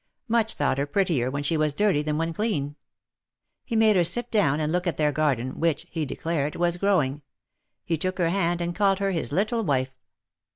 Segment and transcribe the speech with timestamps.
[0.27, 2.75] Much thought her prettier when she was dirty than when clean.
[3.63, 7.21] He made her sit down and look at their garden, which, he declared, was growing—
[7.85, 9.91] he took her hand and called her his little wife.